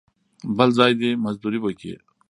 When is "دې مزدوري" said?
1.01-1.59